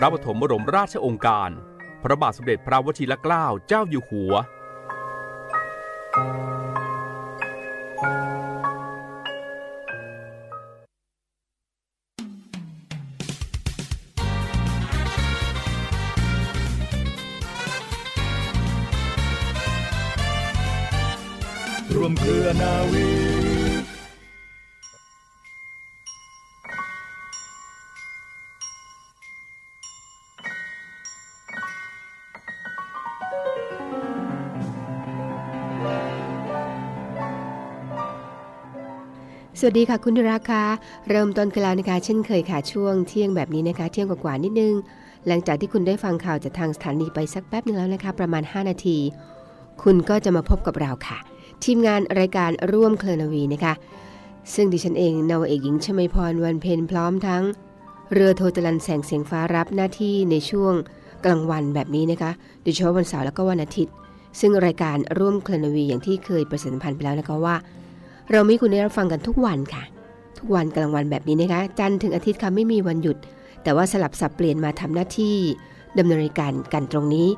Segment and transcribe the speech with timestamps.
[0.00, 1.50] ระปฐมบรมราชองค์การ
[2.02, 4.34] พระบาทสมเด็จพระวชิรเกล้าเจ้าอยู่หัว
[21.96, 23.59] รวมเครือนาวี
[39.62, 40.62] สวัสดีค่ะคุณราคะ
[41.08, 44.74] เริ่มต้นกันแล้วนะคะเช่นเคยค่ะช่วงเที่ยงแบบนี้นะคะ เที่ยงกว่าๆนิดนึง
[45.26, 48.98] หลังจากที่คุณได้ฟังข่าวจากทางสถานีไปสักแป๊บนึงแล้วนะคะ ประมาณ 5 นาที
[49.82, 51.18] คุณก็จะมาพบกับเราค่ะ
[51.64, 53.74] ทีมงานรายการร่วมเคลนาวีนะคะ
[54.54, 57.42] ซึ่งดิฉันเองนาวาเอกหญิงชมพรวันเพนพร้อมทั้ง
[58.12, 60.74] เรือโทจรันแสงเสียงฟ้ารับหน้าที่ในช่วง
[61.24, 62.30] กลางวันแบบนี้นะคะ
[62.62, 63.94] โดยเฉพาะวันเสาร์แล้วก็วันอาทิตย์
[64.40, 67.56] ซึ่งรายการร่วมเคลนาวีอย่างที่เคยประชาสัมพันธ์ไปแล้วนะคะว่า
[68.32, 69.82] เรามีคุณได้รับฟังกันทุกวันค่ะ
[70.38, 73.16] ทุกวันกลางวันแบบนี้นะคะ จันทร์ถึงอาทิตย์ค่ะไม่มีวันหยุด
[73.62, 75.36] แต่ว่าสลับสับเปลี่ยนมาทำหน้าที่
[75.98, 77.28] ดำเนินรายการกันตรงนี้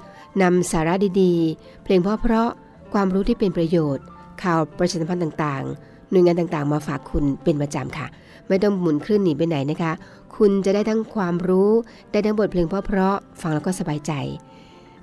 [0.42, 4.04] นำสาระดีๆ เพลงเพราะๆความรู้ที่เป็นประโยชน์
[4.42, 8.06] ข่าวประชาสัมพันธ์ต่างๆ หน่วยงานต่างๆ มาฝากคุณเป็นประจำค่ะ
[8.48, 9.92] ไม่ต้องหมุนคลื่นหนีไปไหนนะคะ
[10.36, 11.70] คุณจะได้ทั้งความรู้
[12.12, 14.12] ได้ทั้งบทเพลงเพราะๆฟังแล้วก็สบายใจ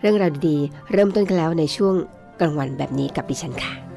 [0.01, 1.95] เรื่องราวดีๆ เริ่มต้นกันแล้วในช่วง
[2.39, 3.88] กลางวันแบบนี้กับดิฉันค่ะ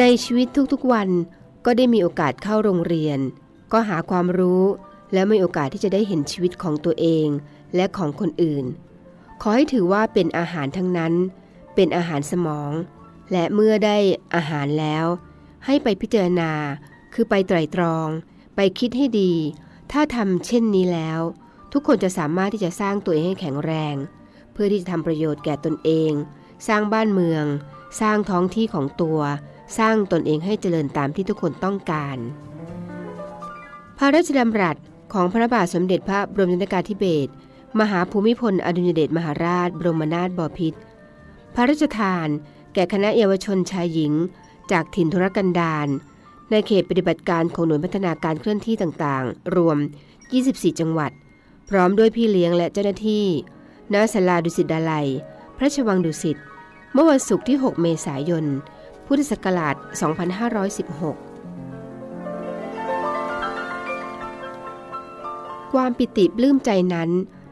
[0.00, 1.08] ในชีวิตทุกๆวัน
[1.64, 3.18] ก็ได้มีโอกาสเข้าโรงเรียน
[3.72, 4.64] ก็หาความรู้
[5.12, 7.28] และมีโอกาสที่จะได้เห็นชีวิตของตัวเอง
[7.74, 8.64] และของคนอื่น
[9.40, 11.14] ขอให้ถือว่าเป็นอาหารทั้งนั้น
[11.74, 12.72] เป็นอาหารสมอง
[13.32, 13.96] และเมื่อได้
[14.34, 15.06] อาหารแล้ว
[15.66, 16.52] ให้ไปพิจารณา
[17.14, 18.08] คือไปไตรตรอง
[18.56, 19.32] ไปคิดให้ดี
[19.92, 21.20] ถ้าทำเช่นนี้แล้ว
[21.72, 23.94] ทุกคนจะสามารถที่จะสร้างตัวเองให้แข็งแรง
[24.52, 26.10] เพื่อที่จะทำประโยชน์แก่ตนเอง
[26.68, 27.44] สร้างบ้านเมือง
[28.00, 29.20] สร้างท้องที่ของตัว
[29.78, 32.18] สร้างตนเองให้เจริญตามที่ทุกคนต้องการ
[33.98, 34.76] พระราชดำรัส
[35.12, 37.32] ของพระบาทสมเด็จพระบรมชนกาธิเบศร
[37.80, 40.78] มหาภูมิพลอดุลยเดชมหาราช บรมนาถบพิตร
[41.54, 42.28] พระราชทาน
[42.74, 44.12] แก่คณะเยาวชนชายหญิง
[44.72, 45.88] จากถิ่นทุรกันดาร
[46.50, 49.78] ในเขตปฏิบัติการของหน่วยพัฒนาการเคลื่อนที่ต่างๆ รวม
[50.28, 51.10] 24 จังหวัด
[51.68, 53.26] พร้อมด้วยพี่เลี้ยงและเจ้าหน้าที่
[53.92, 55.08] ณศาลาดุสิตดาลัย
[55.56, 56.36] พระชวังดุสิต
[56.92, 58.44] เมื่อวันศุกร์ที่ 6 เมษายน
[59.06, 59.84] พุทธศักราช 2516
[65.72, 67.10] ความปิติปลื้มใจนั้น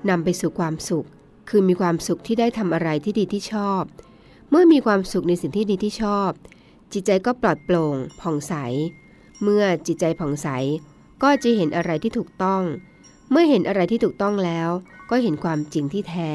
[0.09, 1.07] นำไปสู่ความสุข
[1.49, 3.83] คือมีความสุขที่ได้ทำอะไรที่ดีที่ชอบ
[4.51, 6.31] เมื่อมีความสุขในสิ่งที่ดีที่ชอบ
[6.93, 8.55] จิตใจก็ปลอดโปร่ง ผ่องใส
[9.43, 10.49] เมื่อจิตใจผ่องใส
[11.23, 12.63] ก็จะเห็นอะไรที่ถูกต้อง
[13.31, 14.69] เมื่อเห็นอะไรที่ถูกต้องแล้ว
[15.11, 16.33] ก็เห็นความจริงที่แท้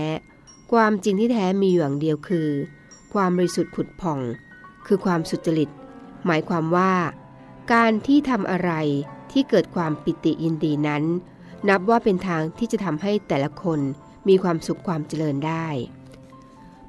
[0.71, 2.49] ความจริงที่แท้มีอย่างเดียวคือ
[3.13, 4.19] ความบริสุทธิ์ผุดผ่อง
[4.89, 5.69] คือความสุจริต
[6.25, 6.93] หมายความว่า
[7.73, 8.71] การที่ทำอะไร
[9.31, 11.03] ที่เกิดความปิติยินดีนั้น
[11.69, 13.79] นับว่าเป็นทางที่จะทำให้แต่ละคน
[14.27, 15.67] มีความสุขความเจริญได้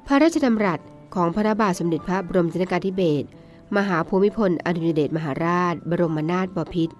[0.05, 0.79] พระราชดำรัส
[1.15, 3.27] ของพระบาทสมเด็จพระบรมชนกาธิเบศร
[3.77, 6.95] มหาภูมิพลอดุลยเดชมหาราช บรมนาถบพิตร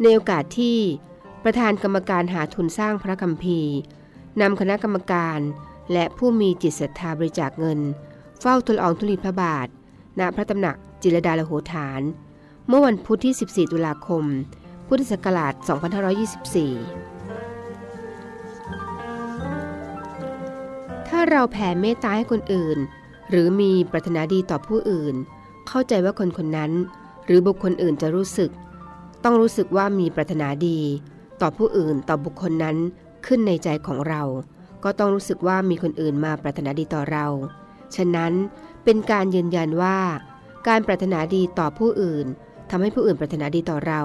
[0.00, 0.78] ในโอกาสที่
[1.44, 3.74] ประธานกรรมการหาทุนสร้างพระคัมภีร์
[4.40, 5.38] นำคณะกรรมการ
[5.92, 7.80] และผู้มีจิตศรัทธาบริจาคเงิน
[8.40, 9.68] เฝ้าทูลอองธุลีพระบาท
[10.18, 12.02] ณพระตำหนักจิรดาลโหฐาน
[12.68, 14.24] เมื่อวันพุธที่ 14 ตุลาคม
[14.86, 15.60] พุทธศักราช 2524
[21.08, 22.78] ถ้าเราแผ่เมตตาให้คนอื่น
[23.30, 25.14] หรือมีปรารถนาดีต่อผู้อื่น
[25.68, 26.72] เข้าใจว่าคนคนนั้น
[27.26, 28.50] หรือบุคคลอื่นจะรู้สึก
[29.24, 30.78] ต้องรู้สึกว่ามีปรารถนาดี
[31.40, 32.76] ต่อผู้อื่นต่อบุคคลนั้น
[33.26, 34.22] ขึ้นในใจของเรา
[34.84, 37.26] ก็ต้องรู้สึกว่ามีคนอื่นมาปรารถนาดีต่อเรา
[37.96, 38.32] ฉะนั้น
[38.86, 39.98] เป็นการยืนยันว่า
[40.68, 42.26] การปรารถนาดีต่อผู้อื่น
[42.70, 44.02] ทำให้ผู้อื่นปรารถนาดีต่อเรา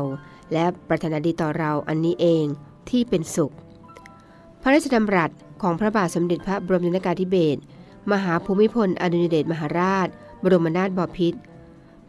[0.54, 2.46] และปรารถนาดีต่อเราอันนี้เอง
[2.90, 3.54] ที่เป็นสุข
[4.62, 5.32] พระราชดำรัส
[5.62, 7.62] ของพระบาทสมเด็จพระบรมชนกาธิเบศร
[8.12, 10.08] มหาภูมิพลอดุลยเดชมหาราช
[10.44, 11.40] บรมนาถบพิตร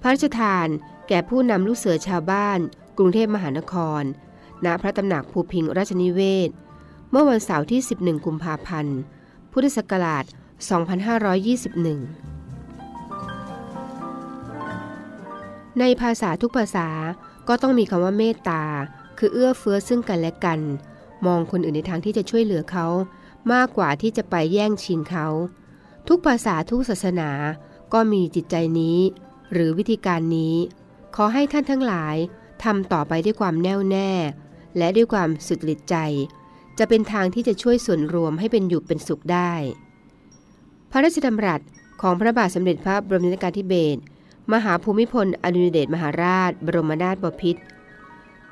[0.00, 0.66] พระราชทาน
[1.08, 2.58] แก่ผู้นำลูกเสือชาวบ้าน
[2.98, 4.02] กรุงเทพมหานคร
[4.64, 6.50] ณพระตำหนักภูพิงราชนิเวศ
[7.10, 8.98] เมื่อวันเสาร์ที่ 11 กุมภาพันธ์
[9.52, 10.24] พุทธศักราช
[11.00, 12.41] 2521
[15.80, 16.88] ในภาษาทุกภาษา
[17.48, 18.62] ก็ต้องมีคำว่าเมตตา
[19.19, 20.60] คือเอื้อเฟื้อซึ่งกันและกัน
[21.26, 22.86] มองคนอื่นในทางที่จะช่วยเหลือเขา
[23.52, 25.26] มากกว่าที่จะไปแย่งชิงเขา
[26.08, 27.30] ทุกภาษาทุกศาสนา
[27.92, 28.98] ก็มีจิตใจนี้
[29.52, 30.54] หรือวิธีการนี้
[31.16, 32.16] ขอให้ท่านทั้งหลาย
[32.64, 34.10] ทำต่อไปด้วยความแน่วแน่
[34.78, 35.96] และด้วยความสุดฤทธิ์ใจ
[36.78, 39.52] จะเป็นทางที่จะช่วยส่วนรวมให้เป็นอยู่เป็นสุขได้
[40.90, 41.60] พระราชดำรัส
[42.02, 44.00] ของพระบาทสมเด็จพระบรมนาถการธิเบศร
[44.52, 47.60] มหาภูมิพลอดุลยเดชมหาราช บรมนาถบพิตร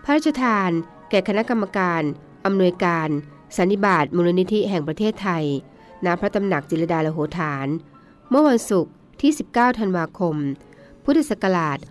[0.04, 0.70] พระราชทาน
[1.10, 2.02] แก่คณะกรรมการ
[2.44, 3.08] อำนวยการ
[3.56, 5.44] สันนิบาตมูลนิธิแห่งประเทศไทย
[6.04, 7.66] ณ พระตำหนักจิรดาลโหฐาน
[8.28, 10.36] เมื่อวันศุกร์ที่ 19 ธันวาคม
[11.04, 11.84] พุทธศักราช 2518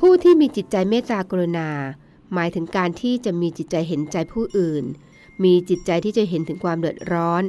[0.00, 1.70] ผู้ที่มีจิตใจเมตตากรุณา
[2.32, 4.84] หมายถึงการที่จะมีจิตใจเห็นใจผู้อื่น
[5.44, 7.42] มีจิตใจที่จะเห็นถึงความเดือดร้อน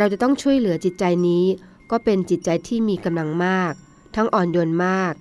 [0.00, 1.44] เราจะต้องช่วยเหลือจิตใจนี้
[1.90, 3.72] ก็เป็นจิตใจที่มีกำลังมาก
[4.16, 5.12] ทั้งอ่อนโยนมาก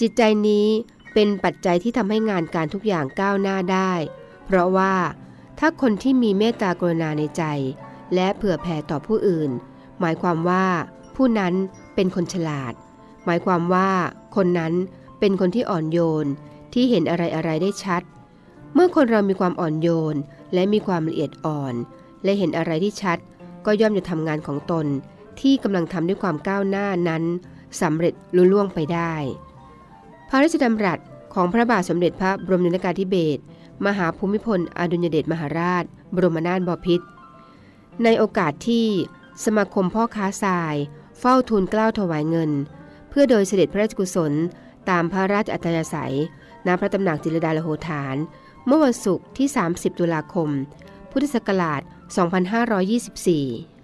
[0.00, 0.66] จิตใจนี้
[1.14, 3.92] เป็นปัจจัยที่ทำให้งานการทุกอย่างก้าวหน้าได้
[4.46, 4.94] เพราะว่า
[5.58, 7.42] ถ้าคนที่มีเมตตากรุณาในใจ
[8.14, 9.50] และเผื่อแผ่ต่อผู้อื่น
[10.00, 10.66] หมายความว่า
[11.16, 11.54] ผู้นั้น
[11.94, 12.74] เป็นคนฉลาด
[13.26, 13.90] หมายความว่า
[14.36, 14.72] คนนั้น
[15.20, 16.26] เป็นคนที่อ่อนโยน
[16.72, 18.02] ที่เห็นอะไรอะไรได้ชัด
[18.74, 20.16] เมื่อคนเรามีความอ่อนโยน
[20.54, 21.74] และมีความละเอียดอ่อน
[22.24, 23.18] และเห็นอะไรที่ชัด
[23.66, 24.86] ก็ย่อมจะทำงานของตน
[25.40, 27.22] ที่กำลังทำด้วยความก้าวหน้านั้น
[27.80, 29.14] สำเร็จลุล่วงไปได้
[30.28, 30.98] พระราชดำรัส
[31.34, 33.42] ของพระบาทสมเด็จพระบรมนาถกาธิเบศร
[33.86, 35.84] มหาภูมิพลอดุลยเดชมหาราช
[36.14, 37.06] บรมนาถบพิตร
[38.04, 38.86] ในโอกาสที่
[39.44, 40.74] สมาคมพ่อค้าทราย
[41.20, 42.50] เฝ้าทูลกล้าวถวายเงิน
[43.08, 44.32] เพื่อโดยเสด็จพระราชกุศล
[44.90, 46.16] ตามพระราชอัธยาศัย
[46.66, 48.16] ณพระตำหนักจิรดาลโหฐาน
[48.66, 50.50] เมื่อวันศุกร์ที่ 30 ตุลาคม
[51.18, 51.82] พุทธศักราช
[52.62, 53.75] 2524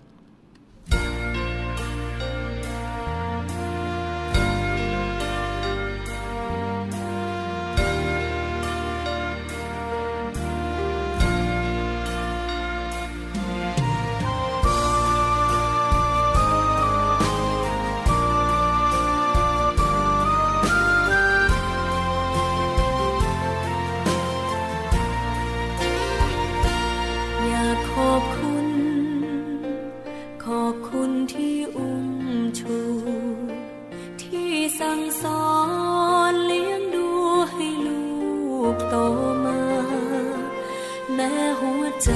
[41.14, 42.10] แม้หัวใจ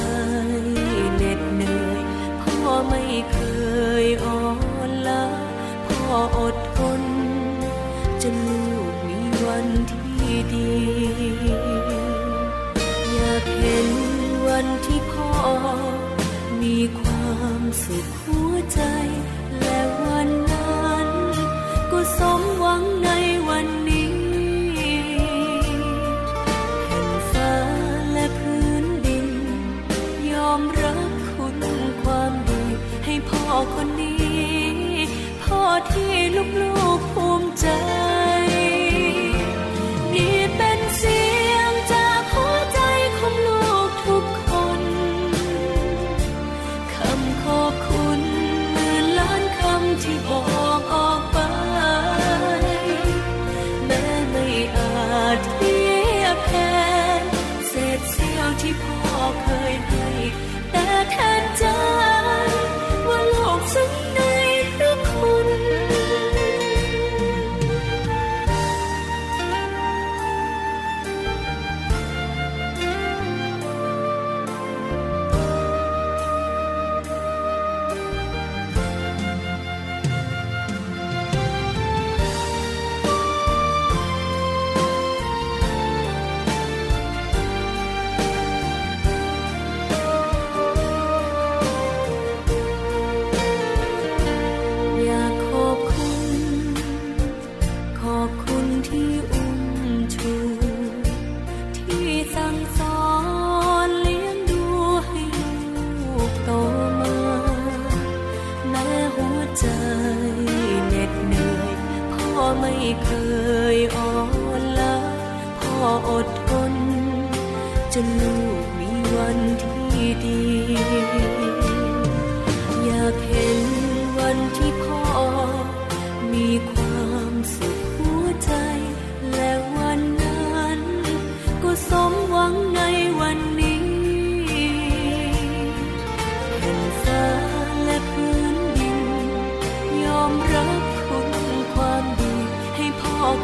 [1.16, 2.00] เหน็ดเหนื่อย
[2.40, 3.02] พ่อไม่
[3.32, 3.38] เค
[4.04, 4.43] ยอ่อ
[4.88, 5.25] นล้า
[5.87, 7.02] พ่ออดทน
[8.22, 10.75] จนลูกมีวันที่ดี
[13.12, 13.88] อยากเห็น
[14.46, 15.31] วันที่พ่อ
[16.62, 18.81] มีความสุขหัวใจ
[19.58, 21.08] และวันนั้น
[21.90, 23.10] ก็สมหวังใน
[36.36, 36.75] ที่ลู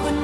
[0.01, 0.22] คน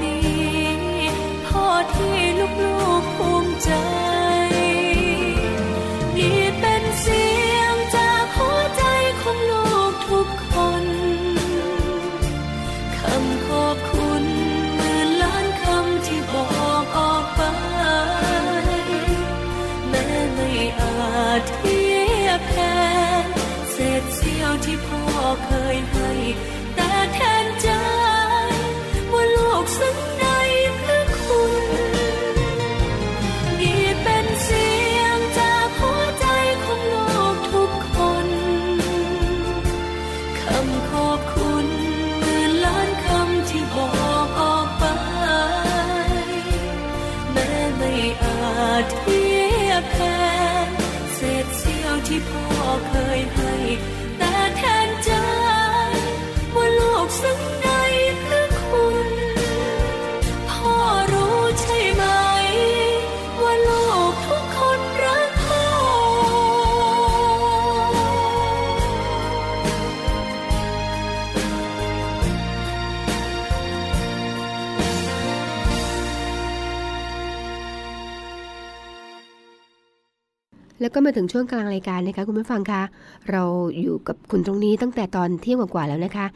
[81.00, 82.82] ก็มาถึงช่วงกลางรายการนะคะคุณผู้ฟังคะ
[83.30, 83.42] เรา
[83.80, 86.26] อยู่กับคุณตรงนี้ตั้งแต่ตอนเที่ยงกว่าแล้วนะคะ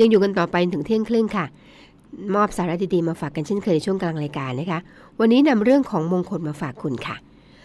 [0.00, 1.44] ยังอยู่กันต่อไปถึงเที่ยงครึ่งค่ะ
[2.34, 4.78] มอบสาระดีๆมาฝากกันเช่นเคยในช่วงกลางรายการนะคะ
[5.20, 7.16] วันนี้นำเรื่องของมงคลมาฝากคุณค่ะ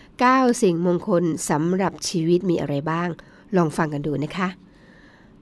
[0.08, 3.10] 9 สิ่งมงคลสำหรับชีวิตมีอะไรบ้าง
[3.58, 4.48] ลองฟังกันดูนะคะ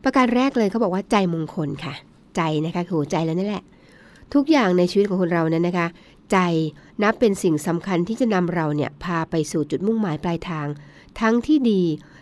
[0.03, 1.93] ประการแรกเลยเขาบอกว่าใจมงคลค่ะ
[2.35, 3.63] ใจนะคะคือหัวใจแล้วนั่นแหละ
[4.33, 5.87] ทุกอย่างในชีวิตของคนเรานั้นนะคะ
[6.31, 6.37] ใจ
[7.03, 10.67] นับเป็นสิ่งสำคัญที่จะนำเราเนี่ยพาไปสู่จุดมุ่งหมายปลายทาง
[11.21, 11.81] ทั้งที่ดี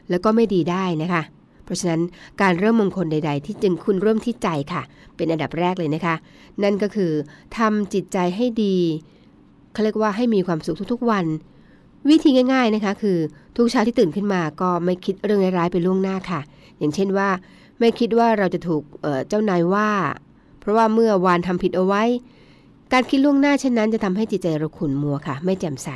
[0.09, 1.23] แล้วก็ไม่ดีได้นะคะ
[1.65, 2.01] เพราะฉะนั้น
[2.41, 4.81] การเริ่มมงคลใด ๆ ที่จึงคุณเริ่มที่ใจค่ะ
[5.15, 6.15] เป็นอันดับแรกเลยนะคะ
[6.63, 7.11] นั่นก็คือ
[7.57, 8.77] ทำจิตใจให้ดี
[9.73, 11.25] เขาเรียกว่าให้มีความสุขทุกๆวัน
[12.09, 13.17] วิธีง่าย ๆนะคะ คือ
[13.55, 16.41] ทุกเช้าที่ตื่นขึ้นมาก็ไม่คิดเรื่องร้ายๆไปล่วงหน้าค่ะ
[16.77, 17.29] อย่างเช่นว่า
[17.79, 19.89] ไม่คิดว่าเราจะถูกเเจ้านายว่า
[20.59, 22.03] เพราะว่าเมื่อวานทำผิดเอาไว้
[22.95, 25.89] การคิดล่วงหน้าเช่นนั้นจะทำให้จิตใจเราขุ่นมัวค่ะ ไม่แจ่มใส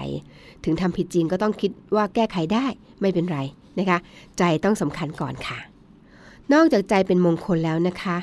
[0.63, 2.65] ถึงทำผิดจริงก็ต้องคิดว่าแก้ไขได้
[3.01, 3.39] ไม่เป็นไร
[3.79, 3.97] นะคะ
[4.37, 5.59] ใจต้องสำคัญก่อนค่ะ
[6.53, 8.17] นอกจากใจเป็นมงคลแล้วนะคะ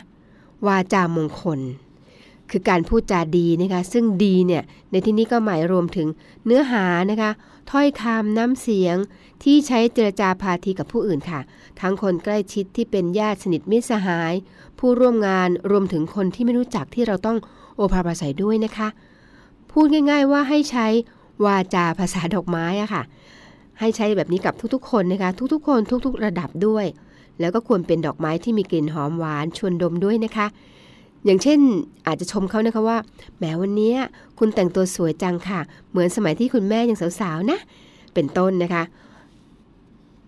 [0.66, 1.60] วาจามงคล
[2.50, 6.08] คือการพูดจาดีนะคะ ซึ่งดีเนี่ยในที่นี้ก็หมายรวมถึง
[6.44, 7.30] เนื้อหานะคะ
[7.70, 8.96] ถ้อยคำน้ำเสียง
[9.42, 11.40] ที่ใช้เจรจาพาทีกับผู้อื่นค่ะ
[11.80, 14.32] ทั้งคนใกล้ชิดที่เป็นญาติสนิทมิตรสหาย
[14.78, 17.38] ผู้ร่วมงานรวมถึงคนที่ไม่รู้จักที่เราต้อง
[17.76, 18.88] โอภาปราศัยด้วยนะคะ
[19.70, 20.86] พูดง่าย ๆ ว่าให้ใช้
[21.44, 23.02] วาจาภาษาดอกไม้อะค่ะ
[23.80, 26.86] ให้ใช้แบบนี้กับทุกๆ คนนะคะ ทุกๆ คนทุก ๆ ระดับด้วย
[27.40, 30.46] แล้วก็ควรเป็นดอกไม้ที่มีกลิ่นหอมหวานชวนดมด้วยนะคะ
[31.24, 31.58] อย่างเช่น
[32.06, 32.98] อาจจะชมเขานะคะว่า
[33.36, 33.92] แหมวันนี้
[34.38, 37.58] คุณแต่งตัวสวยจังค่ะ เหมือนสมัยที่คุณแม่ยังสาวๆนะ
[38.14, 38.82] เป็นต้นนะคะ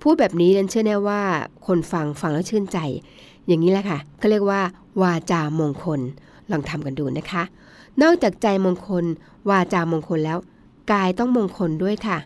[0.02, 1.20] พูดแบบนี้นั้นเชื่อแน่ว่า
[1.66, 2.78] คนฟังฟังแล้วชื่นใจ
[3.46, 4.60] อย่างนี้แหละค่ะเขาเรียกว่า
[5.02, 6.00] วาจามงคล
[6.50, 7.42] ลองทำกันดูนะคะ
[8.02, 9.04] นอกจากใจมงคล
[9.50, 10.38] วาจามงคลแล้ว
[10.92, 12.18] กายต้องมงคลด้วยค่ะ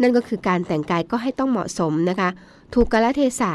[0.00, 2.28] นั่นก็คือการแต่งกายก็ให้ต้องเหมาะสมนะคะ
[2.74, 3.52] ถูกกาลเทศะ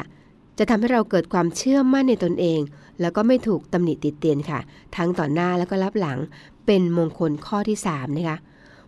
[0.58, 2.60] จะทำให้เราเกิดความเชื่อมั่นในตนเอง
[3.02, 4.60] แล้วก็ไม่ถูกตำหนิติดเตียนค่ะ
[4.96, 6.18] ทั้งต่อหน้าแล้วก็รับหลัง
[6.66, 8.38] เป็นมงคลข้อที่3นะคะ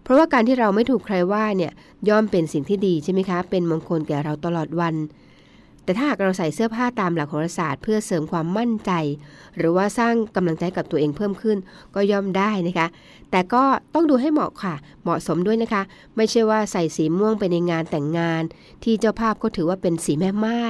[0.03, 1.71] เพราะว่าการที่เราไม่ถูกใครว่าเนี่ย
[2.09, 4.95] ย่อมเป็นสิ่งที่ดีใช่ไหมคะ เป็นมงคลแก่เราตลอดวัน
[5.91, 8.91] แต่ถ้าหากเราใส่เสื้อผ้าตามหลักโหราศาสตร์เพื่อเสริมความมั่นใจ
[9.57, 11.57] หรือว่าสร้างกำลังใจกับตัวเองเพิ่มขึ้น
[11.95, 12.87] ก็ย่อมได้นะคะ
[13.31, 15.81] แต่ก็ต้องดูให้เหมาะค่ะ เหมาะสมด้วยนะคะ
[16.15, 18.43] ไม่ใช่ว่าใส่สีม่วงไปในงานแต่งงาน
[18.83, 20.63] ที่เจ้าภาพก็ถือว่าเป็นสีแม่ไม้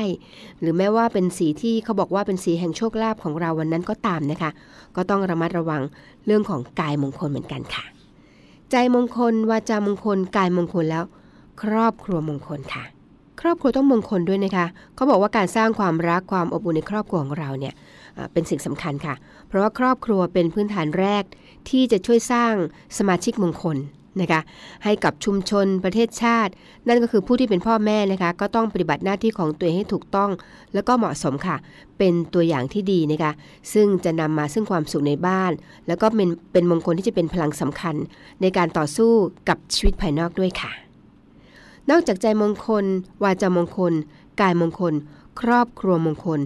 [0.59, 4.51] หรือแม้ว่าเป็นสีที่เขาบอกว่าเป็นสีแห่งโชคลาภของเราวันนั้นก็ตามนะคะ
[4.95, 5.81] ก็ต้องระมัดระวัง
[6.25, 7.83] เรื่องของกายมงคลเหมือนกันค่ะ
[8.71, 11.03] ใจมงคลวาจามงคลกายมงคลแล้ว
[11.61, 12.85] ครอบครัวมงคลค่ะ
[13.41, 17.74] ครอบครัวต้องมงคลด้วยนะคะเขาบอกว่าการสร้างความรักความอบอุ่นในครอบครัวของเราเนี่ย
[18.33, 19.15] เป็นสิ่งสำคัญค่ะ
[19.48, 21.24] เพราะว่าครอบครัวเป็นพื้นฐานแรก
[21.69, 22.53] ที่จะช่วยสร้าง
[22.98, 23.77] สมาชิกมงคล
[24.21, 24.41] นะคะ
[24.83, 26.51] ให้กับชุมชนประเทศชาติ
[26.88, 30.29] นั่นก็คือผู้ที่เป็นพ่อแม่นะคะก็ต้องปฏิบัติหน้าที่ของตัวเองให้ถูกต้อง
[30.74, 31.57] แล้วก็เหมาะสมค่ะ
[31.98, 33.31] เป็นตัวอย่างที่ดีนะคะ
[33.74, 35.51] ซึ่งจะนำมาซึ่งความสุขในบ้าน
[35.88, 37.95] แล้วก็เป็นเป็นมงคลที่จะเป็นพลังสำคัญ
[38.41, 39.12] ในการต่อสู้
[39.50, 40.71] กับชีวิตภายนอกด้วยค่ะ
[41.91, 42.86] นอกจากใจมงคล
[43.24, 43.93] วาจามงคล
[44.41, 44.93] กายมงคล
[45.41, 46.39] ครอบครัวมงคล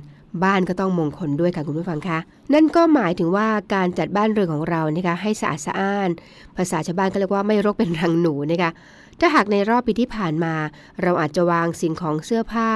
[0.43, 2.19] บ้านก็ต้องมงคลด้วยค่ะคุณผู้ฟังคะ
[2.53, 6.09] นั่นก็หมายถึงว่าการจัดบ้านเรือนของเรานะคะให้สะอาดสะอ้าน
[6.55, 8.71] ภาษาชาวบ้านก็เรียกว่าไม่รกเป็นรังหนูนะคะ
[9.19, 10.53] ถ้าหากในรอบปีที่ผ่านมา
[11.01, 12.69] เราอาจจะวางสิ่งของเสื้อผ้า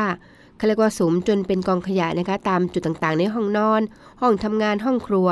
[0.57, 3.81] เขาเรียกว่าสุมจนเป็นกองขยะนะคะตามจุดต่างๆ ในห้องนอน
[4.21, 5.27] ห้องทำงานห้องครัว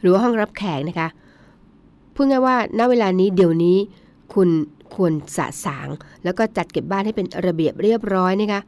[0.00, 1.08] หรือว่าห้องรับแขกนะคะ
[2.14, 3.76] พูดง่ายว่าณเวลานี้เดี๋ยวนี้
[4.34, 4.48] คุณ
[4.96, 5.88] ควรสะสาง
[6.24, 8.60] แล้วก็จัดเก็บบ้านให้เป็นระเบียบเรียบร้อยนะคะ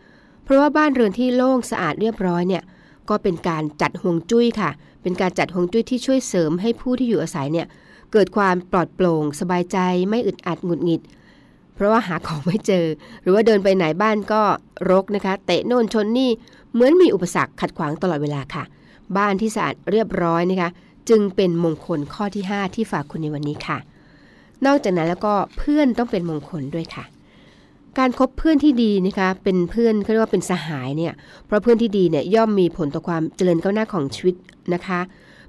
[0.44, 2.62] เพราะว่าบ้านเรือนที่โล่งสะอาดเรียบร้อยเนี่ย
[3.08, 4.70] ก็เป็นการจัดห่วงจุ้ยค่ะ
[5.02, 7.66] เป็นการจัดห่วงจุ้ยที่ช่วยเสริมให้ผู้ที่อยู่อาศัยเนี่ย
[8.12, 9.78] เกิดความปลอดโปร่ง สบายใจ
[10.08, 11.02] ไม่อึดอัดหงุดหงิด
[11.74, 12.86] เพราะว่าหาของไม่เจอ
[13.22, 14.42] หรือว่าเดินไปไหนบ้านก็
[14.90, 16.30] รกนะคะ เตะโน่นชนนี่
[16.72, 18.64] เหมือนมีอุปสรรคขัดขวางตลอดเวลาค่ะ
[19.16, 20.70] บ้านที่สะอาดเรียบร้อยนะคะ
[21.08, 23.78] จึงเป็นมงคลข้อที่ 5 ที่ฝากคุณในวันนี้ค่ะ
[24.66, 27.04] นอกจากนั้นแล้วก็เพื่อนต้องเป็นมงคลด้วยค่ะ
[27.98, 31.12] การครบเพื่อนที่ดีนะคะเป็นเพื่อนเขาเรียกว่าเป็นสหายเนี่ย
[31.46, 34.34] เพราะเพื่อนที่ดีเนี่ยย่อมมีผลต่อความเจริญก้าวหน้าของชีวิต
[34.74, 35.00] นะคะ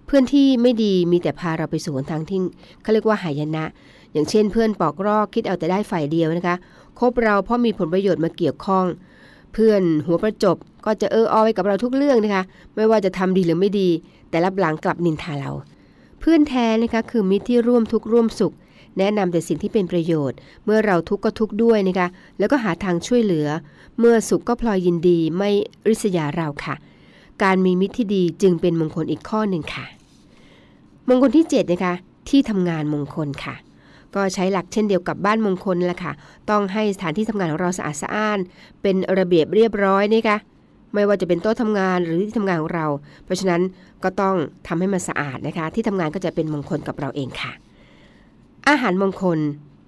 [0.06, 2.40] เพื่อนที่ไม่ดีมีแต่พาเราไปสู่หนทางที่
[2.82, 3.64] เขาเรียกว่าหายนะ
[4.14, 6.56] อย่างเช่น เพื่อนปอกรอกคิดเอาแต่ได้ฝ่ายเดียวนะคะ
[7.00, 8.86] คบเราเพราะมีผลประโยชน์มาเกี่ยวข้อง
[9.54, 12.44] เพื่อนหัวประจบก็จะเอออไว้กับเราทุกเรื่องนะคะ
[12.76, 13.90] ไม่ว่าจะทำดีหรือไม่ดี
[14.30, 15.52] แต่รับหลังกลับนินทาเรา
[16.20, 18.54] เพื่อนแท้นะคะคือมิตรที่ร่วมทุกข์ร่วมสุข
[19.00, 22.08] แนะนำแต่สิ่งที่เป็นประโยชน์ เมื่อเราทุกข์ก็ทุกข์ด้วยนะคะ
[22.40, 23.48] แล้วก็หาทางช่วยเหลือ
[24.00, 25.50] เมื่อสุขก็พลอยยินดีไม่
[25.90, 26.76] ริษยาเราค่ะ
[27.44, 29.86] การมีมิตรที่ดีจึงเป็นมงคลอีกข้อหนึ่งค่ะ
[31.10, 31.94] มงคลที่7นะคะ
[32.30, 33.56] ที่ทำงานมงคลค่ะ
[34.16, 36.14] ก็ใช้หลักเช่นเดียวกับบ้านมงคลแหละค่ะ
[36.50, 38.40] ต้องให้สถานที่ทำงานของเราสะอาดสะอ้าน
[38.82, 40.38] เป็นระเบียบเรียบร้อยนะคะ
[40.94, 42.86] ไม่ว่าจะเป็นโต๊ะทำงานหรือที่ทำงานของเรา
[43.26, 43.62] เพราะฉะนั้น
[44.04, 44.36] ก็ต้อง
[44.68, 47.52] ทำให้มันสะอาดนะคะ ที่ทำงานก็จะเป็นมงคลกับเราเองค่ะ
[48.70, 49.40] อาหารมงคล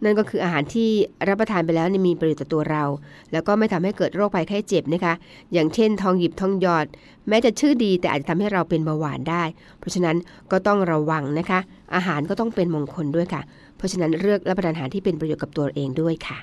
[0.04, 0.90] นั่นก็คืออาหารที่
[1.28, 2.84] รับประทานไปแล้วมีประโยชน์ต่อตัวเรา
[3.32, 5.14] แล้วก็ไม่ทำให้เกิดโรคภัยไข้เจ็บนะคะ
[5.54, 6.86] อย่างเช่น ทองหยิบทองหยอด
[7.28, 9.44] แม้จะชื่อดีแต่อาจจะทำให้เราเป็นเบาหวานได้
[9.80, 10.16] เพราะฉะนั้น
[10.52, 11.60] ก็ต้องระวังนะคะ
[11.96, 13.42] อาหารก็ต้องเป็นมงคลด้วยค่ะ
[13.78, 16.38] เพราะฉะนั้นเลือกรับประทานอาหารที่เป็นประโยชน์กับตัวเองด้วยค่ะ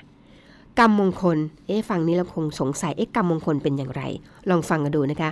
[0.79, 4.01] กรรมมงคล เอ๊ะฟังนี้เราคงสงสัย เอ๊ะกรรมมงคลเป็นอย่างไร
[4.49, 5.29] ลองฟังกันดูนะคะ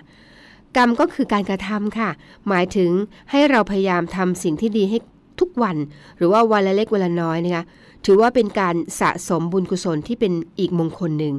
[0.78, 2.10] กรรมก็คือการกระทำค่ะ
[2.50, 2.92] หมายถึง
[3.32, 4.98] ให้เราพยายามทำสิ่งที่ดีให้
[5.40, 5.78] ทุกวัน
[6.18, 7.64] หรือว่าวันละเล็กวันละน้อยนะคะ
[8.06, 11.34] ถือว่าเป็นการสะสมบุญกุศลที่เป็นอีกมงคลหนึ่ง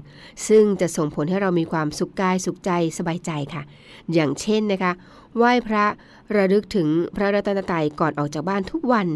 [0.48, 3.62] ซึ่งจะส่งผลให้เรามีความสุขกายสุขใจสบายใจค่ะ
[4.12, 4.92] อย่างเช่นนะคะ
[5.36, 5.84] ไหว้พระ
[6.36, 9.06] ระลึกถึงพระรัตนตรัยก่อนออกจากบ้านทุกวัน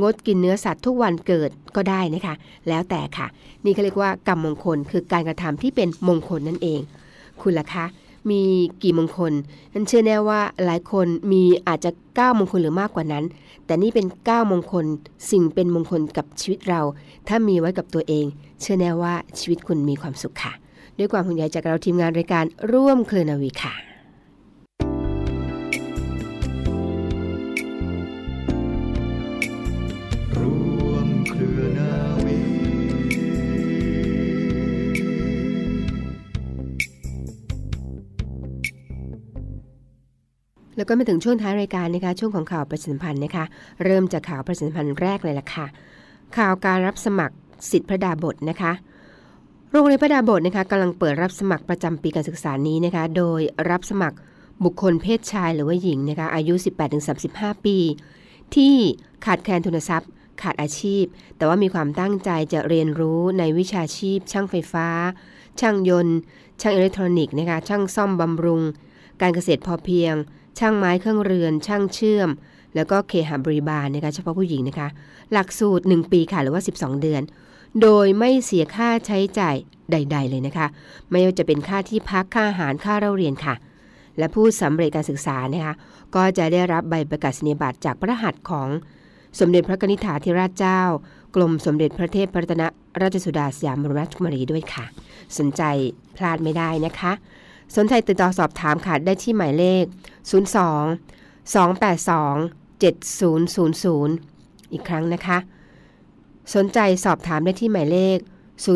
[0.00, 2.34] งดกินเนื้อสัตว์ทุกวันเกิดก็ได้นะคะ
[2.68, 3.26] แล้วแต่ค่ะ
[3.64, 6.80] นี่เขาเรียกว่ากรรมมงคล คือการกระทำที่เป็นมงคลนั่นเอง
[7.40, 7.86] คุณล่ะคะ
[8.30, 8.42] มี
[8.82, 9.32] กี่มงคล
[9.72, 13.24] นั่นเชื่อแน่ว่าหลายคนมีอาจจะ 9 มงคลหรือมากกว่านั้น
[13.72, 14.86] แต่นี่เป็น9มงคล
[15.30, 16.80] สิ่งเป็นมงคลกับชีวิตเรา
[17.28, 18.26] ถ้ามีไว้กับตัวเอง
[18.60, 20.52] เชื่อแน่ว่าชีวิตคุณมีความสุขค่ะ
[20.98, 23.91] ด้วยความห่วงใยจากเราทีมงานรายการร่วมเคลนาวีค่ะ
[40.82, 43.44] แล้วก็มาถึงช่วงท้ายรายการนะคะช่วงของข่าวประชาสัมพันธ์นะคะ
[43.84, 45.66] เริ่มจากข่าวประชาสัมพันธ์แรกเลยล่ะค่ะ
[46.36, 47.34] ข่าวการรับสมัคร
[47.70, 48.72] สิทธิพระดาบทนะคะ
[49.70, 53.40] โรงเรียนพระดาบทนะคะกำลังเปิดรับสมัครประจำปีการศึกษานี้นะคะ โดย
[53.70, 54.16] รับสมัคร
[54.64, 56.54] บุคคลเพศชายหรือว่าหญิงนะคะอายุ
[57.10, 57.76] 18-35 ปี
[58.54, 58.74] ที่
[59.24, 60.10] ขาดแคลนทุนทรัพย์
[60.42, 61.04] ขาดอาชีพ
[61.36, 64.88] แต่ว่ามีความตั้งใจจะเรียนรู้ในวิชาชีพ ช่างไฟฟ้า
[65.60, 66.18] ช่างยนต์
[66.60, 68.62] ช่างอิเล็กทรอนิกส์นะคะช่างซ่อมบำรุง
[69.20, 70.14] การเกษตรพอเพียง
[70.58, 72.30] ช่างไม้เครื่องเรือน ช่างเชื่อม
[72.74, 74.88] แล้วก็เคหบริบาลนะคะเฉพาะผู้หญิงนะคะ
[75.32, 77.22] หลักสูตร 1 ปีค่ะหรือว่า 12 เดือน
[77.82, 79.56] โดยไม่เสียค่าใช้จ่าย
[79.90, 80.66] ใด ๆ เลยนะคะ
[81.10, 83.54] ไม่ว่าจะเป็นค่าที่พักค่าอาหารค่าเล่าเรียนค่ะ
[84.18, 85.74] และผู้สำเร็จการศึกษานะคะ
[86.14, 88.68] ก็จะได้รับใบประกาศนียบัตรจากพระหัตถ์ของ
[89.40, 90.80] สมเด็จพระกนิษฐาธิราชเจ้า
[91.34, 92.62] กรมสมเด็จพระเทพรัตน
[93.02, 94.84] ราชสุดาสยามบรมราชกุมารีด้วยค่ะ
[95.38, 95.62] สนใจ
[96.16, 97.12] พลาดไม่ได้นะคะ
[97.76, 99.86] สนใจติดต่อสอบถามค่ะได้ที่หมายเลข 02
[101.54, 105.38] 282 7000 อีกครั้งนะคะ
[106.54, 108.18] สนใจสอบถามได้ที่หมายเลข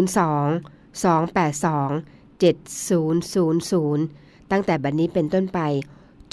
[0.02, 5.60] 02 282 7000 ตั้งแต่บัดนนี้เป็นต้นไป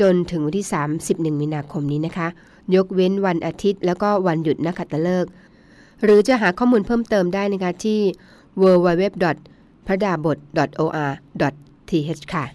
[0.02, 0.68] จนถึงวันที่
[1.04, 2.28] 31 มีนาคมนี้นะคะ
[2.76, 5.32] ยกเว้นวันอาทิตย์ แล้วก็วันหยุดนักขัตฤกษ์
[6.04, 8.00] หรือจะหาข้อมูลเพิ่มเติมได้นะคะที่
[8.62, 9.04] www.
[9.88, 10.38] พระดาบท
[11.94, 12.46] .th ค่ะ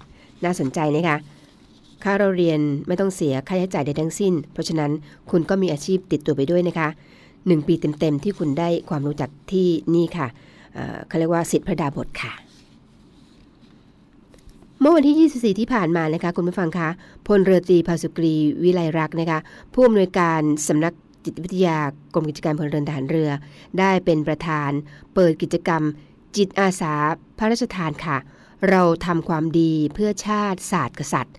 [0.44, 1.16] น่าสนใจนะคะ
[2.04, 4.90] ค่าเราเรียนไม่ต้องเสียค่าใช้จ่ายใดทั้งสิ้น เพราะฉะนั้น
[5.30, 6.88] คุณก็มีอาชีพติดตัวไปด้วยนะคะ
[7.28, 10.28] 1 ปีเต็มๆ ที่คุณได้ความรู้จักที่นี่ค่ะ
[11.08, 12.32] เขาเรียกว่าสิทธิพระดาบทค่ะ
[14.80, 16.88] เมื่อวันที่ 24 ที่ผ่านมานะคะคุณผู้ฟังคะ
[17.26, 19.38] พลเรือตรีภาสุกรีวิไลรักนะคะ
[19.72, 21.78] ผู้อำนวยการสำนักจิตวิทยา
[22.14, 23.30] กรมกิจการพลเรือนทหารเรือ
[23.78, 24.70] ได้เป็นประธาน
[25.14, 25.82] เปิดกิจกรรม
[26.36, 26.92] จิตอาสา
[27.38, 28.16] พระราชทานค่ะ
[28.70, 31.36] เราทำความดีเพื่อชาติศาสตร์กษัตริย์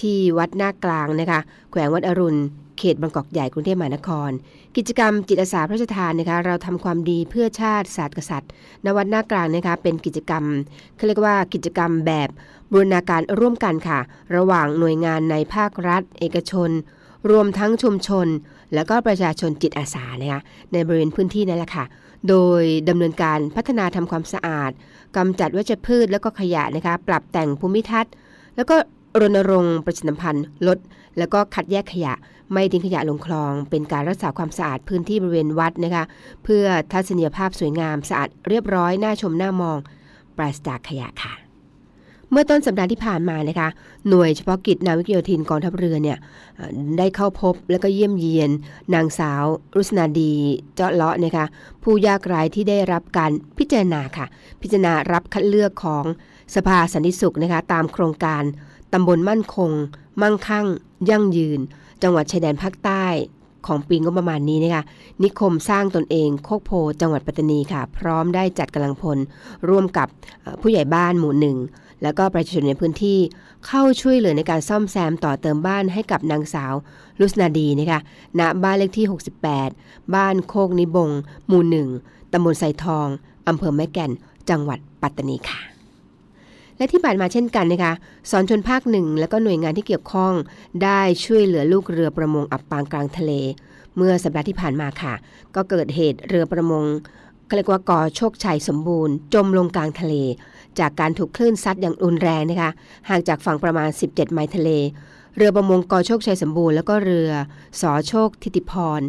[0.00, 2.40] ที่วัดหน้ากลางนะคะ แขวงวัดอรุณ
[2.78, 4.30] เขตบางกอกใหญ่กรุงเทพมหานคร
[4.76, 8.50] กิจกรรมจิตอาสาพระราชทานนะคะ เราทำความดีเพื่อชาติศาสตร์กษัตริย์
[8.84, 10.44] นวัดหน้ากลางนะคะ เป็นกิจกรรม
[10.96, 12.28] เขาเรียกว่ากิจกรรมแบบ
[12.72, 13.98] บูรณาการร่วมกันค่ะ
[14.36, 16.70] ระหว่างหน่วยงานในภาครัฐ เอกชน
[17.30, 18.26] รวมทั้งชุมชน
[18.74, 20.40] แล้วก็ประชาชนจิตอาสานะคะ
[20.72, 21.84] ในบริเวณพื้นที่นั่นแหละค่ะ
[22.28, 24.70] โดยดำเนินการพัฒนาทำความสะอาด
[25.16, 28.12] กำจัดวัชพืชแล้วก็ขยะนะคะ ปรับแต่งภูมิทัศน์
[28.56, 28.76] แล้วก็
[29.20, 30.78] รณรงค์ประชาสัมพันธ์ลด
[31.18, 32.14] แล้วก็คัดแยกขยะ
[32.52, 36.04] ไม่ทิ้งขยะลงคลอง เป็นการรักษาความสะอาดพื้นที่บริเวณวัดนะคะ
[36.44, 39.78] เพื่อทัศนียภาพสวยงามสะอาดเรียบร้อยน่าชมน่ามอง
[40.36, 41.47] ปราศจากขยะค่ะ
[42.30, 43.68] เมื่อต้นสัปดาห์ที่ผ่านมานะคะ
[44.08, 46.18] หน่วยเฉพาะกิจนาวิกโยธินกองทัพเรือเนี่ย
[46.98, 48.50] ได้เข้าพบแล้วก็เยี่ยมเยียน
[48.94, 50.34] นางสาว รุษนาดี
[50.74, 51.46] เจาะเลาะนะคะ
[51.82, 54.26] ผู้ยากไร้ที่ได้รับการพิจารณาค่ะ
[54.62, 56.04] พิจารณารับคัดเลือกของ
[56.54, 58.42] สภาสันติสุขนะคะตามโครงการ
[58.92, 59.70] ตำบลมั่นคง
[60.22, 60.66] มั่งคั่ง
[61.10, 61.60] ยั่งยืน
[62.02, 63.06] จังหวัดชายแดนภาคใต้
[63.66, 64.82] ของปีงบประมาณนี้นะคะ
[65.22, 69.18] นิคมสร้างตนเองโคกโพจังหวัดปัตตานีค่ะ พร้อมได้จัดกำลังพล
[69.68, 70.08] ร่วมกับ
[70.60, 71.56] ผู้ใหญ่บ้านหมู่หนึ่ง
[72.02, 73.18] แล้วก็ประชาชนในพื้นที่
[73.66, 76.74] เข้าช่วยเหลือในการซ่อมแซมต่อเติมบ้านให้กับนางสาว
[77.20, 78.00] ลุสนาดีนะคะ
[78.38, 79.06] ณบ้านเลขที่
[79.54, 81.10] 68 บ้านโคกนิบง
[81.46, 81.88] หมู่หนึ่ง
[82.32, 83.06] ตำบลไซทอง
[83.48, 84.10] อำเภอแม่แก่น
[84.50, 85.60] จังหวัดปัตตานีค่ะ
[86.76, 87.92] และที่ผ่านมาเช่นกันนะคะ
[88.30, 90.32] สอนชนภาคหนึ่งและก็หน่วยงานที่เกี่ยวข้อง
[90.82, 93.32] ได้ช่วยเหลือลูกเรือประมงอับปางกลางทะเล
[93.96, 95.14] เมื่อสัปดาห์ที่ผ่านมาค่ะ
[95.54, 96.84] ก็เกิดเหตุเรือประมง
[97.46, 100.14] เขาเรียกว่ากอโชคชัยสมบูรณ์ จมลงกลางทะเล
[100.80, 102.70] จากการถูกคลื่นซัดอย่างรุนแรงนะคะ
[103.08, 104.70] ห่างจากฝั่งประมาณ 17 ไมล์ทะเล
[105.36, 107.30] เรือประมงกอโชคชัยสมบูรณ์แล้วก็เรือ
[107.80, 109.00] สอโชคทิติพร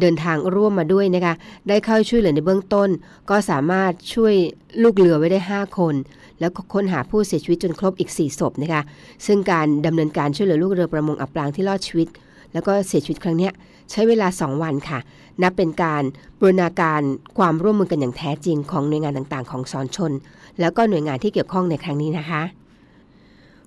[0.00, 1.34] เดินทางร่วมมาด้วยนะคะ
[1.68, 2.88] ได้เข้าช่วยเหลือในเบื้องต้น
[3.30, 4.34] ก็สามารถช่วย
[4.82, 5.94] ลูกเรือไว้ได้ 5 คน
[6.40, 8.82] แล้วก็ค้นหาผู้เสียชีวิตจนครบอีก 4 ศพนะคะ
[9.26, 12.08] ซึ่งการดำเนินการช่วยเหลือลูกเรือประมงอับปางที่รอดชีวิต
[12.52, 13.50] แล้วก็เสียชีวิตครั้งนี้
[13.90, 14.98] ใช้เวลา 2 วันค่ะ
[15.42, 16.02] นับเป็นการ
[16.40, 17.02] บูรณาการ
[17.38, 20.12] ความร่วมมือกันอย่างแท้จริงของหน่วยงานต่างๆ ของสอนชน
[20.60, 22.42] แล้วก็หน่วยงานที่เกี่ยวข้องในครั้งนี้นะคะ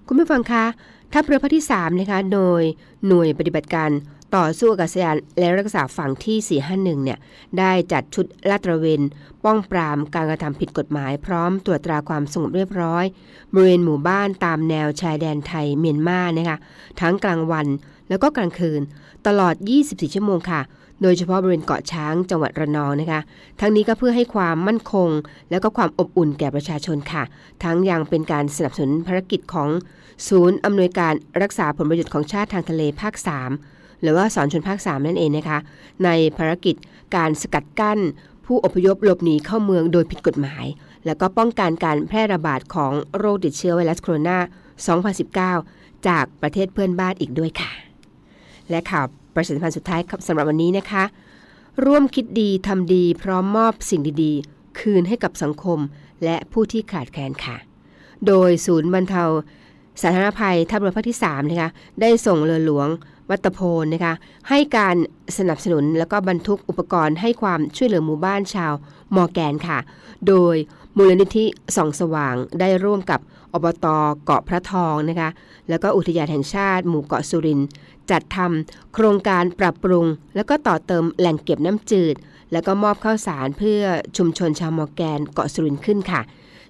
[0.08, 0.66] คุณผู้ฟังคะ
[1.14, 2.62] ทัพเรือภาคที่3นะคะโดย
[3.08, 3.90] หน่วยปฏิบัติการ
[4.36, 7.20] ต่อสู้อากาศยานและรักษาฝั่งที่ 451 เนี่ย
[7.60, 9.02] ได้จัดชุดลาดตระเวน
[9.44, 13.06] ป้องปรามการกระทำผิดกฎหมายพร้อมตรวจตราความสงบเรียบร้อย
[13.54, 16.58] บริเวณหมู่บ้านตามแนวชายแดนไทยเมียนมานะคะ
[17.02, 17.68] ทั้งกลางวัน
[18.10, 18.82] แล้วก็กลางคืน
[19.28, 20.62] ตลอด 24 ชั่วโมงค่ะ
[21.02, 23.22] โดยเฉพาะบริเวณเกาะช้างจังหวัดระนองนะคะ
[23.60, 25.10] ทั้งนี้ก็เพื่อให้ความมั่นคง
[25.50, 27.24] แล้วก็ความอบอุ่นแก่ประชาชนค่ะ
[27.64, 29.70] ทั้งยังเป็นการสนับสนุนภารกิจของ
[30.28, 33.14] ศูนย์อำนวยการรักษาผลประโยชน์ของชาติทางทะเลภาค
[33.60, 35.60] 3 หรือว่าสอนชนภาค 3 นั่นเองนะคะ
[36.04, 36.76] ในภารกิจ
[37.16, 38.00] การสกัดกั้น
[38.46, 40.66] ผู้อพยพหลบหนีเข้าเมืองโดยผิดกฎหมาย
[41.06, 44.38] แล้วก็ป้องกันการแพร่ระบาดของโรคติดเชื้อไวรัสโคโรนา
[45.62, 47.91] 2019 จากประเทศเพื่อนบ้านอีกด้วยค่ะ
[48.72, 49.06] และข่าว
[49.36, 51.04] ประชาสัมพันธ์สุดท้ายสำหรับวันนี้นะคะ
[51.86, 55.80] ร่วมคิดดีทำดีพร้อมมอบสิ่งดีๆ คืนให้กับสังคม
[56.24, 57.58] และผู้ที่ขาดแคลนค่ะ
[58.28, 59.24] โดยศูนย์บรรเทา
[60.02, 61.70] สาธารณภัยทัพเรือภาคที่3นะคะ
[62.02, 62.88] ได้ส่งเรือหลวง
[63.32, 64.14] วัตโพนนะคะ
[64.50, 64.96] ให้การ
[65.38, 68.74] สนับสนุนแล้วก็บรรทุกอุปกรณ์ให้ความช่วยเหลือหมู่บ้านชาว
[69.16, 69.80] มอแกนค่ะ
[70.28, 70.56] โดย
[70.98, 73.20] มูลนิธิส่องสว่างได้ร่วมกับ
[73.54, 73.86] อบต
[74.26, 75.30] เกาะพระทองนะคะ
[75.70, 77.60] แล้วก็อุทยานแห่งชาติหมู่เกาะสุริน
[78.12, 82.16] จัดทำโครงการปรับปรุง แล้วก็ต่อเติมแหล่งเก็บน้ำจืด
[82.52, 83.82] แล้วก็มอบข้าวสารเพื่อ
[84.18, 86.22] ชุมชนชาวมอแกนเกาะสุรินขึ้นค่ะ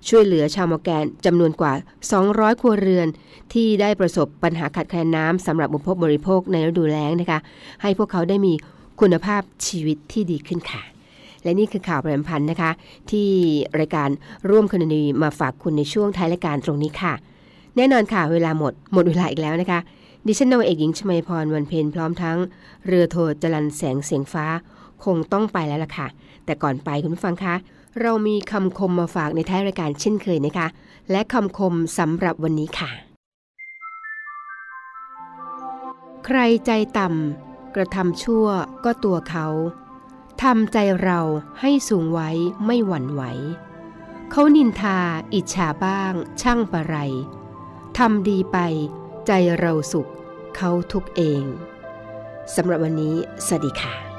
[0.09, 1.73] ช่วยเหลือชาวมอแกนจำนวนกว่า
[2.17, 3.07] 200 ครัวเรือน
[3.53, 7.39] ที่ได้ประสบปัญหาขาดแคลนน้ำสำหรับอุปโภคบริโภคในฤดูแล้งนะคะ
[7.81, 8.53] ให้พวกเขาได้มี
[9.01, 10.81] คุณภาพชีวิตที่ดีขึ้นค่ะ
[11.43, 12.71] และนี่คือข่าวประจำพันธ์นะคะ
[13.11, 13.29] ที่
[13.79, 14.09] รายการ
[14.49, 17.13] ร่วมคนดีมาฝากคุณในช่วงท้ายรายการตรงนี้ค่ะ
[17.77, 19.79] แน่นอนค่ะเวลาหมดหมดเวลาอีกแล้วนะคะ
[20.27, 22.37] ดิฉันนาวเอกหญิงชมาพรวันเพ็ญพร้อมทั้ง
[22.87, 24.45] เรือโทจรันแสงเสียงฟ้า
[25.03, 26.07] คงต้องไปแล้วล่ะค่ะ
[26.45, 27.55] แต่ก่อนไปคุณผู้ฟังคะ
[27.99, 30.67] เรามีคำคมมาฝากในท้ายรายการเช่นเคยนะคะ
[31.11, 32.91] และคำคมสำหรับวันนี้ค่ะ
[36.25, 38.45] ใครใจต่ำกระทำชั่ว
[38.83, 39.47] ก็ตัวเขา
[40.43, 41.19] ทำใจเรา
[41.59, 42.29] ให้สูงไว้
[42.65, 43.21] ไม่หวั่นไหว
[44.31, 44.99] เขานินทา
[45.33, 46.95] อิจฉาบ้าง ช่างประไร
[47.97, 48.57] ทำดีไป
[49.27, 50.09] ใจเราสุข
[50.55, 51.43] เขาทุกเอง
[52.55, 54.10] สำหรับวันนี้ สวัสดีค่ะ